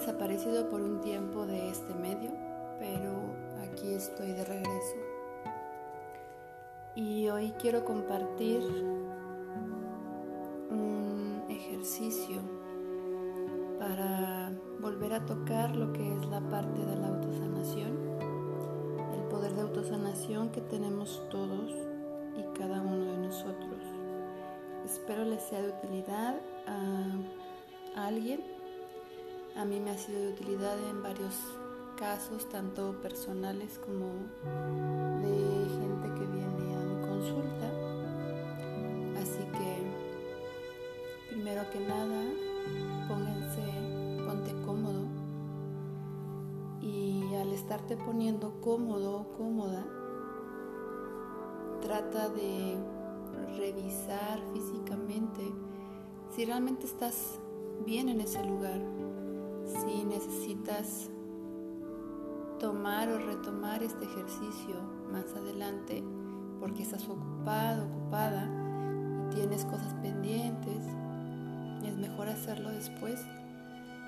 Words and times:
desaparecido 0.00 0.66
por 0.70 0.80
un 0.80 1.02
tiempo 1.02 1.44
de 1.44 1.68
este 1.68 1.92
medio, 1.92 2.30
pero 2.78 3.34
aquí 3.62 3.92
estoy 3.92 4.32
de 4.32 4.46
regreso. 4.46 4.96
Y 6.94 7.28
hoy 7.28 7.52
quiero 7.60 7.84
compartir 7.84 8.62
un 10.70 11.44
ejercicio 11.50 12.40
para 13.78 14.50
volver 14.80 15.12
a 15.12 15.26
tocar 15.26 15.76
lo 15.76 15.92
que 15.92 16.16
es 16.16 16.26
la 16.28 16.40
parte 16.48 16.80
de 16.80 16.96
la 16.96 17.08
autosanación, 17.08 17.98
el 19.12 19.22
poder 19.28 19.52
de 19.52 19.60
autosanación 19.60 20.50
que 20.50 20.62
tenemos 20.62 21.22
todos 21.28 21.72
y 22.38 22.58
cada 22.58 22.80
uno 22.80 23.04
de 23.04 23.18
nosotros. 23.18 23.82
Espero 24.82 25.26
les 25.26 25.42
sea 25.42 25.60
de 25.60 25.68
utilidad 25.68 26.40
a 26.66 28.06
alguien 28.06 28.59
a 29.56 29.64
mí 29.64 29.80
me 29.80 29.90
ha 29.90 29.98
sido 29.98 30.20
de 30.20 30.28
utilidad 30.28 30.78
en 30.88 31.02
varios 31.02 31.34
casos, 31.96 32.48
tanto 32.48 32.92
personales 33.02 33.78
como 33.78 34.06
de 35.20 35.68
gente 35.68 36.08
que 36.14 36.26
viene 36.26 36.74
a 36.74 36.80
mi 36.80 37.06
consulta. 37.06 37.70
Así 39.20 39.44
que, 39.52 41.30
primero 41.30 41.62
que 41.70 41.80
nada, 41.80 42.24
pónganse, 43.08 44.24
ponte 44.24 44.52
cómodo 44.64 45.04
y 46.80 47.34
al 47.34 47.52
estarte 47.52 47.96
poniendo 47.96 48.60
cómodo 48.60 49.26
cómoda, 49.36 49.84
trata 51.82 52.28
de 52.30 52.76
revisar 53.58 54.40
físicamente 54.52 55.42
si 56.34 56.44
realmente 56.44 56.86
estás 56.86 57.38
bien 57.84 58.08
en 58.08 58.20
ese 58.20 58.44
lugar 58.44 58.80
si 59.70 60.04
necesitas 60.04 61.08
tomar 62.58 63.08
o 63.08 63.18
retomar 63.18 63.82
este 63.82 64.04
ejercicio 64.04 64.76
más 65.10 65.24
adelante 65.34 66.02
porque 66.60 66.82
estás 66.82 67.08
ocupado, 67.08 67.86
ocupada 67.86 68.46
y 69.30 69.34
tienes 69.34 69.64
cosas 69.64 69.94
pendientes, 70.02 70.84
es 71.84 71.96
mejor 71.96 72.28
hacerlo 72.28 72.70
después 72.70 73.20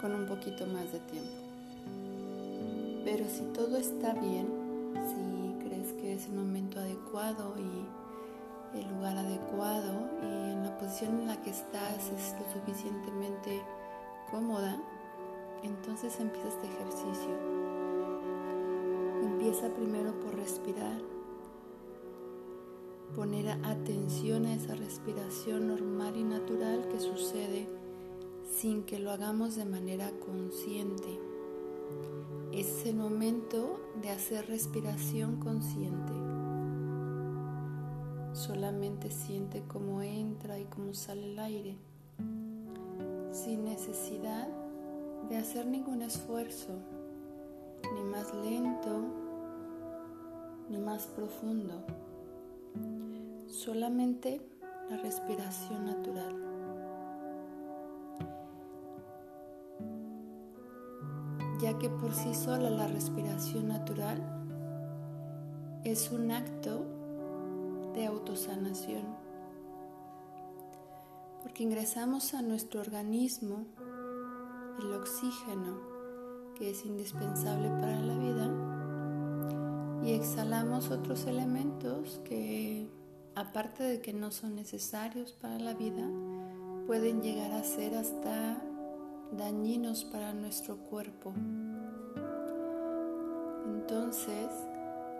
con 0.00 0.14
un 0.14 0.26
poquito 0.26 0.66
más 0.66 0.92
de 0.92 1.00
tiempo. 1.00 1.46
Pero 3.04 3.28
si 3.28 3.42
todo 3.52 3.76
está 3.76 4.14
bien, 4.14 4.46
si 4.94 5.68
crees 5.68 5.92
que 5.94 6.14
es 6.14 6.26
el 6.26 6.34
momento 6.34 6.78
adecuado 6.78 7.54
y 7.58 8.78
el 8.78 8.88
lugar 8.94 9.16
adecuado 9.16 10.10
y 10.22 10.26
en 10.26 10.62
la 10.64 10.78
posición 10.78 11.20
en 11.20 11.28
la 11.28 11.40
que 11.42 11.50
estás 11.50 12.10
es 12.10 12.34
lo 12.38 12.52
suficientemente 12.52 13.62
cómoda, 14.30 14.76
entonces 15.62 16.18
empieza 16.20 16.48
este 16.48 16.66
ejercicio. 16.66 17.30
Empieza 19.22 19.72
primero 19.74 20.18
por 20.20 20.34
respirar, 20.34 21.00
poner 23.14 23.48
atención 23.64 24.46
a 24.46 24.54
esa 24.54 24.74
respiración 24.74 25.68
normal 25.68 26.16
y 26.16 26.24
natural 26.24 26.88
que 26.88 27.00
sucede 27.00 27.68
sin 28.50 28.84
que 28.84 28.98
lo 28.98 29.10
hagamos 29.10 29.56
de 29.56 29.64
manera 29.64 30.10
consciente. 30.24 31.20
Es 32.52 32.86
el 32.86 32.96
momento 32.96 33.80
de 34.00 34.10
hacer 34.10 34.46
respiración 34.46 35.36
consciente. 35.36 36.12
Solamente 38.32 39.10
siente 39.10 39.62
cómo 39.66 40.02
entra 40.02 40.58
y 40.58 40.64
cómo 40.64 40.94
sale 40.94 41.32
el 41.32 41.38
aire, 41.38 41.76
sin 43.32 43.64
necesidad 43.64 44.65
de 45.28 45.36
hacer 45.36 45.66
ningún 45.66 46.02
esfuerzo, 46.02 46.72
ni 47.94 48.02
más 48.04 48.32
lento, 48.34 49.02
ni 50.68 50.78
más 50.78 51.06
profundo, 51.06 51.84
solamente 53.46 54.40
la 54.88 54.96
respiración 54.98 55.86
natural. 55.86 56.34
Ya 61.60 61.78
que 61.78 61.88
por 61.88 62.12
sí 62.12 62.34
sola 62.34 62.70
la 62.70 62.86
respiración 62.86 63.68
natural 63.68 64.20
es 65.84 66.12
un 66.12 66.30
acto 66.30 66.84
de 67.94 68.06
autosanación, 68.06 69.04
porque 71.42 71.62
ingresamos 71.62 72.34
a 72.34 72.42
nuestro 72.42 72.80
organismo 72.80 73.64
el 74.78 74.92
oxígeno 74.92 75.80
que 76.54 76.70
es 76.70 76.84
indispensable 76.84 77.68
para 77.68 78.00
la 78.00 78.16
vida 78.16 78.50
y 80.02 80.12
exhalamos 80.12 80.90
otros 80.90 81.26
elementos 81.26 82.20
que 82.24 82.88
aparte 83.34 83.82
de 83.82 84.00
que 84.00 84.12
no 84.12 84.30
son 84.30 84.54
necesarios 84.54 85.32
para 85.32 85.58
la 85.58 85.74
vida 85.74 86.08
pueden 86.86 87.22
llegar 87.22 87.52
a 87.52 87.62
ser 87.64 87.94
hasta 87.94 88.62
dañinos 89.32 90.04
para 90.04 90.32
nuestro 90.32 90.76
cuerpo. 90.76 91.32
Entonces, 93.66 94.48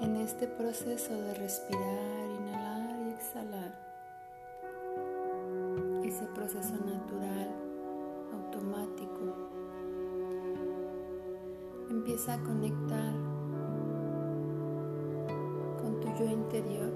en 0.00 0.16
este 0.16 0.46
proceso 0.46 1.12
de 1.12 1.34
respirar, 1.34 2.30
inhalar 2.40 3.06
y 3.06 3.10
exhalar, 3.10 3.88
ese 6.04 6.24
proceso 6.26 6.74
natural 6.74 7.67
automático. 8.32 9.48
Empieza 11.90 12.34
a 12.34 12.42
conectar 12.42 13.12
con 15.80 16.00
tu 16.00 16.08
yo 16.18 16.30
interior. 16.30 16.92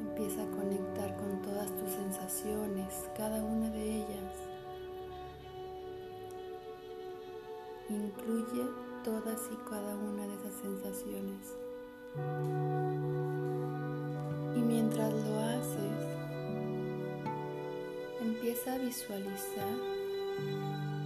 Empieza 0.00 0.42
a 0.42 0.50
conectar 0.50 1.16
con 1.16 1.42
todas 1.42 1.74
tus 1.76 1.90
sensaciones, 1.90 3.10
cada 3.16 3.42
una 3.42 3.70
de 3.70 3.96
ellas. 3.96 4.34
Incluye 7.88 8.64
todas 9.04 9.40
y 9.52 9.56
cada 9.68 9.96
una 9.96 10.26
de 10.26 10.34
esas 10.34 10.54
sensaciones. 10.54 11.56
Y 14.54 14.60
mientras 14.60 15.12
lo 15.12 15.31
empieza 18.52 18.74
a 18.74 18.78
visualizar, 18.78 19.78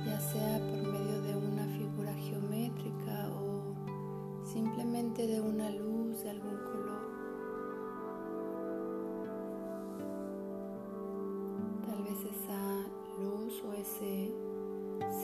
ya 0.05 0.19
sea 0.19 0.59
por 0.59 0.83
medio 0.83 1.23
de 1.23 1.37
una 1.37 1.65
figura 1.79 2.13
geométrica 2.15 3.31
o 3.31 4.43
simplemente 4.45 5.29
de 5.29 5.41
una 5.41 5.71
luz 5.71 6.25
de 6.25 6.31
algún 6.31 6.57
color. 6.57 7.07
Tal 11.87 12.03
vez 12.03 12.19
esa 12.35 12.83
luz 13.21 13.63
o 13.63 13.73
ese 13.75 14.35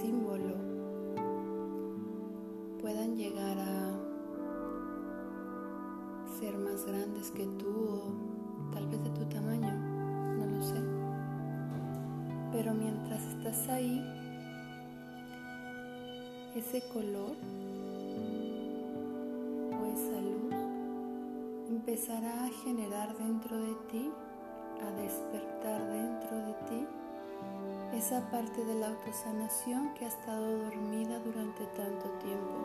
símbolo 0.00 0.55
puedan 2.81 3.16
llegar 3.16 3.59
a 3.59 3.99
ser 6.38 6.56
más 6.56 6.87
grandes 6.87 7.32
que 7.32 7.47
tú 7.59 7.69
o 7.69 8.71
tal 8.72 8.87
vez 8.87 9.03
de 9.03 9.11
tu 9.11 9.25
tamaño. 9.25 9.91
Pero 12.52 12.74
mientras 12.74 13.22
estás 13.22 13.68
ahí, 13.70 14.04
ese 16.54 16.82
color 16.92 17.34
o 19.72 19.86
esa 19.86 20.20
luz 20.20 20.54
empezará 21.70 22.44
a 22.44 22.50
generar 22.62 23.16
dentro 23.16 23.56
de 23.58 23.74
ti, 23.90 24.10
a 24.82 24.90
despertar 25.00 25.81
dentro 25.90 26.37
de 26.37 26.52
ti 26.69 26.87
esa 27.96 28.20
parte 28.31 28.64
de 28.64 28.75
la 28.75 28.88
autosanación 28.88 29.94
que 29.94 30.05
ha 30.05 30.08
estado 30.08 30.58
dormida 30.64 31.19
durante 31.20 31.64
tanto 31.76 32.08
tiempo. 32.20 32.58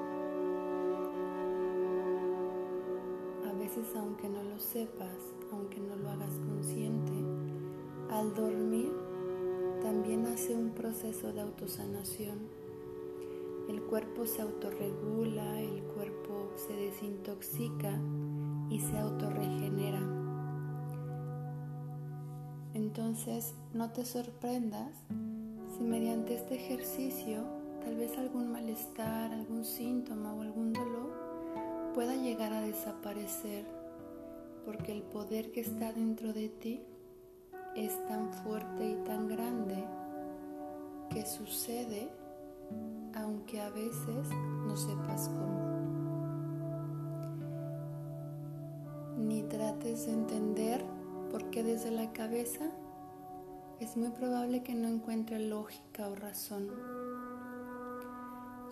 A 3.50 3.54
veces 3.58 3.86
aunque 3.96 4.28
no 4.28 4.44
lo 4.44 4.60
sepas, 4.60 5.18
aunque 5.52 5.80
no 5.80 5.96
lo 5.96 6.10
hagas 6.10 6.34
consciente, 6.46 7.14
al 8.10 8.34
dormir 8.34 9.07
también 9.88 10.26
hace 10.26 10.54
un 10.54 10.72
proceso 10.72 11.32
de 11.32 11.40
autosanación. 11.40 12.40
El 13.70 13.82
cuerpo 13.84 14.26
se 14.26 14.42
autorregula, 14.42 15.62
el 15.62 15.82
cuerpo 15.82 16.52
se 16.58 16.74
desintoxica 16.74 17.98
y 18.70 18.82
se 18.82 18.98
autorregenera. 18.98 20.02
Entonces, 22.74 23.56
no 23.74 23.90
te 23.94 24.04
sorprendas 24.04 24.92
si 25.78 25.86
mediante 25.86 26.36
este 26.36 26.56
ejercicio 26.56 27.46
tal 27.82 27.96
vez 27.96 28.18
algún 28.18 28.52
malestar, 28.52 29.32
algún 29.32 29.64
síntoma 29.64 30.34
o 30.34 30.42
algún 30.42 30.74
dolor 30.74 31.94
pueda 31.94 32.14
llegar 32.14 32.52
a 32.52 32.60
desaparecer, 32.60 33.64
porque 34.66 34.92
el 34.92 35.04
poder 35.04 35.54
que 35.54 35.62
está 35.62 35.94
dentro 35.94 36.34
de 36.34 36.50
ti 36.50 36.82
es 37.78 38.04
tan 38.08 38.34
fuerte 38.34 38.90
y 38.90 38.96
sucede 41.28 42.10
aunque 43.16 43.62
a 43.62 43.70
veces 43.70 44.30
no 44.66 44.76
sepas 44.78 45.30
cómo. 45.30 45.68
Ni 49.18 49.44
trates 49.44 50.06
de 50.06 50.14
entender 50.14 50.86
por 51.32 51.50
qué 51.50 51.64
desde 51.64 51.92
la 51.92 52.12
cabeza 52.14 52.66
es 53.80 53.98
muy 53.98 54.10
probable 54.10 54.64
que 54.64 54.76
no 54.76 54.88
encuentre 54.88 55.40
lógica 55.40 56.08
o 56.08 56.16
razón. 56.16 56.70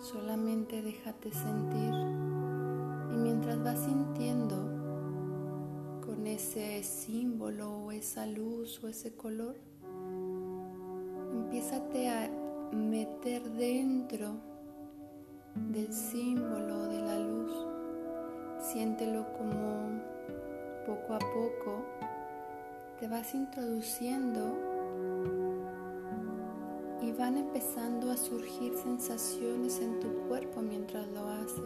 Solamente 0.00 0.82
déjate 0.82 1.32
sentir 1.32 1.92
y 3.12 3.16
mientras 3.16 3.62
vas 3.62 3.80
sintiendo 3.80 4.56
con 6.04 6.26
ese 6.26 6.82
símbolo 6.82 7.70
o 7.70 7.92
esa 7.92 8.26
luz 8.26 8.82
o 8.84 8.88
ese 8.88 9.14
color, 9.14 9.56
empiézate 11.32 12.08
a 12.08 12.45
meter 12.72 13.42
dentro 13.50 14.36
del 15.54 15.92
símbolo 15.92 16.86
de 16.88 17.00
la 17.00 17.18
luz. 17.18 17.52
Siéntelo 18.60 19.26
como 19.32 20.00
poco 20.86 21.14
a 21.14 21.18
poco 21.18 21.84
te 22.98 23.08
vas 23.08 23.34
introduciendo 23.34 24.56
y 27.02 27.12
van 27.12 27.36
empezando 27.36 28.10
a 28.10 28.16
surgir 28.16 28.74
sensaciones 28.74 29.80
en 29.80 30.00
tu 30.00 30.08
cuerpo 30.28 30.62
mientras 30.62 31.06
lo 31.08 31.28
haces. 31.28 31.60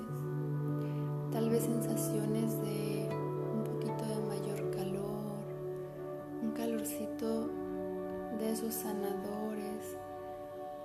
Tal 1.31 1.49
vez 1.51 1.63
sensaciones 1.63 2.61
de 2.63 3.09
un 3.55 3.63
poquito 3.65 4.05
de 4.07 4.21
mayor 4.27 4.71
calor, 4.71 5.39
un 6.43 6.51
calorcito 6.51 7.49
de 8.41 8.51
esos 8.51 8.75
sanadores, 8.75 9.30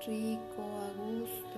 rico, 0.06 0.62
a 0.62 0.92
gusto. 1.02 1.58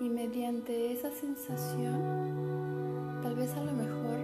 Y 0.00 0.08
mediante 0.08 0.92
esa 0.92 1.10
sensación, 1.10 3.20
tal 3.22 3.34
vez 3.34 3.52
a 3.54 3.64
lo 3.64 3.72
mejor 3.72 4.18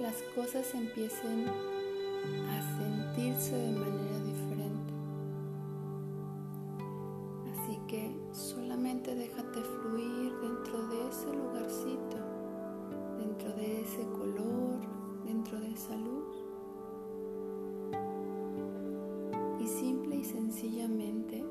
las 0.00 0.22
cosas 0.34 0.74
empiecen 0.74 1.46
a 2.48 2.62
sentirse 2.78 3.56
de 3.56 3.72
manera 3.72 4.18
diferente. 4.20 4.37
Simple 19.68 20.16
y 20.16 20.24
sencillamente, 20.24 21.44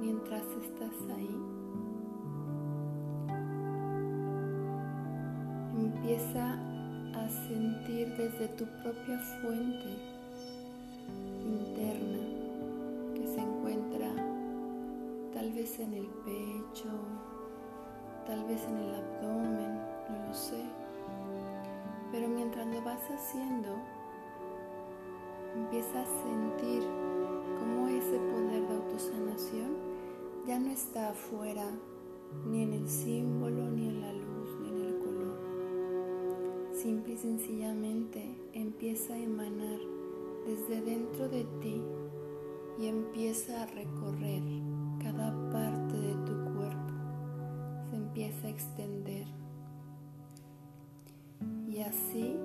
mientras 0.00 0.44
estás 0.62 0.94
ahí, 1.14 1.36
Empieza 5.78 6.54
a 7.14 7.28
sentir 7.28 8.08
desde 8.16 8.48
tu 8.56 8.64
propia 8.82 9.18
fuente 9.40 9.96
interna 11.40 12.18
que 13.14 13.26
se 13.26 13.40
encuentra 13.40 14.08
tal 15.32 15.52
vez 15.52 15.78
en 15.78 15.92
el 15.94 16.06
pecho, 16.24 16.88
tal 18.26 18.44
vez 18.46 18.60
en 18.66 18.76
el 18.76 18.94
abdomen, 18.94 19.80
no 20.10 20.26
lo 20.26 20.34
sé. 20.34 20.64
Pero 22.10 22.28
mientras 22.28 22.66
lo 22.66 22.82
vas 22.82 23.02
haciendo, 23.10 23.76
empieza 25.68 26.00
a 26.00 26.06
sentir 26.22 26.82
cómo 27.58 27.88
ese 27.88 28.18
poder 28.18 28.66
de 28.68 28.74
autosanación 28.74 29.76
ya 30.46 30.58
no 30.58 30.70
está 30.70 31.10
afuera, 31.10 31.66
ni 32.46 32.62
en 32.62 32.72
el 32.72 32.88
símbolo, 32.88 33.70
ni 33.70 33.88
en 33.88 34.00
la 34.00 34.12
luz 34.12 34.28
simple 36.78 37.14
y 37.14 37.16
sencillamente 37.18 38.22
empieza 38.52 39.12
a 39.12 39.18
emanar 39.18 39.80
desde 40.46 40.80
dentro 40.80 41.28
de 41.28 41.44
ti 41.60 41.82
y 42.78 42.86
empieza 42.86 43.62
a 43.62 43.66
recorrer 43.66 44.42
cada 45.02 45.32
parte 45.50 45.96
de 45.96 46.14
tu 46.24 46.54
cuerpo. 46.54 46.92
Se 47.90 47.96
empieza 47.96 48.46
a 48.46 48.50
extender. 48.50 49.26
Y 51.68 51.80
así, 51.80 52.36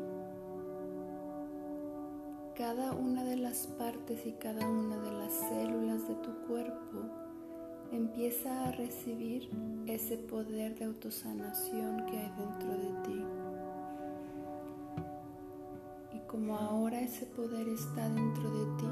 cada 2.55 2.94
una 2.94 3.23
de 3.23 3.38
las 3.38 3.67
partes 3.67 4.25
y 4.25 4.31
cada 4.33 4.67
una 4.67 4.97
de 4.97 5.11
las 5.11 5.33
células 5.33 6.07
de 6.07 6.15
tu 6.15 6.31
cuerpo 6.47 7.01
empieza 7.91 8.67
a 8.67 8.71
recibir 8.71 9.50
ese 9.88 10.17
poder 10.17 10.75
de 10.75 10.85
autosanación 10.85 12.05
que 12.05 12.17
hay 12.17 12.31
dentro 12.38 12.71
de 12.71 13.03
ti 13.03 13.23
como 16.33 16.57
ahora 16.57 17.00
ese 17.00 17.27
poder 17.27 17.67
está 17.69 18.09
dentro 18.09 18.50
de 18.50 18.65
ti, 18.79 18.89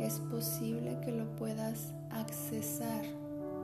es 0.00 0.18
posible 0.18 0.98
que 1.04 1.12
lo 1.12 1.24
puedas 1.36 1.94
accesar 2.10 3.04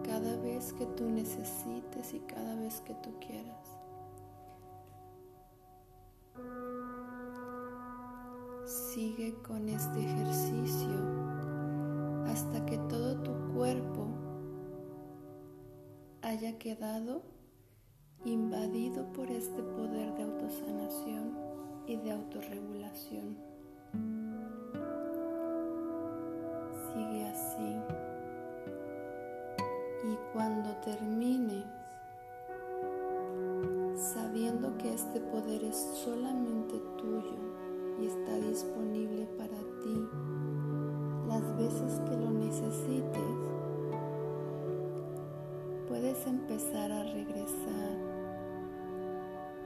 cada 0.04 0.36
vez 0.36 0.72
que 0.75 0.86
tú 0.86 1.10
necesites 1.10 2.14
y 2.14 2.20
cada 2.20 2.54
vez 2.54 2.81
que 2.82 2.94
tú 2.94 3.10
quieras. 3.19 3.73
Sigue 8.94 9.35
con 9.43 9.69
este 9.69 10.05
ejercicio 10.05 10.94
hasta 12.29 12.64
que 12.64 12.79
todo 12.88 13.17
tu 13.25 13.32
cuerpo 13.52 14.06
haya 16.23 16.56
quedado 16.61 17.23
invadido 18.25 19.11
por 19.11 19.29
este 19.32 19.64
poder 19.64 20.14
de 20.14 20.23
autosanación 20.23 21.37
y 21.88 21.96
de 21.96 22.12
autorregulación. 22.12 23.37
Sigue 26.93 27.26
así. 27.26 27.76
Y 30.05 30.17
cuando 30.32 30.70
termines, 30.84 31.65
sabiendo 33.96 34.79
que 34.79 34.94
este 34.94 35.19
poder 35.19 35.65
es 35.65 35.77
solamente 36.05 36.79
tuyo 36.96 37.55
y 38.01 38.06
está 38.06 38.39
disponible 38.39 39.27
para 39.39 39.58
ti 39.82 40.08
las 41.29 41.56
veces 41.56 42.01
que 42.01 42.17
lo 42.17 42.31
necesites, 42.31 43.22
puedes 45.89 46.27
empezar 46.27 46.93
a 46.93 47.05
regresar 47.05 47.96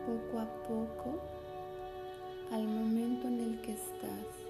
poco 0.07 0.39
a 0.39 0.63
poco 0.63 1.21
al 2.53 2.67
momento 2.67 3.29
en 3.29 3.41
el 3.41 3.61
que 3.61 3.73
estás. 3.73 4.48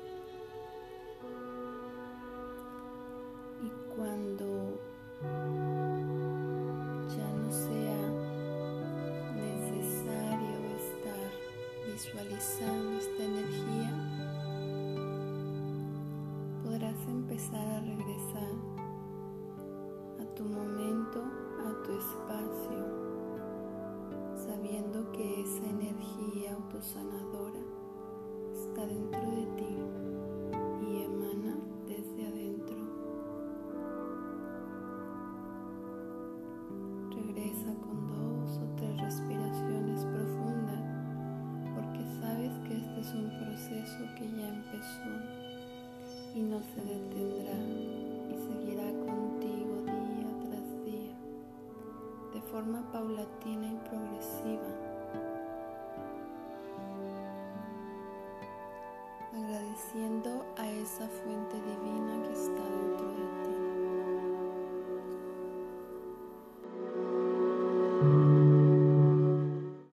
Forma 52.51 52.83
paulatina 52.93 53.67
y 53.67 53.77
progresiva 53.89 54.98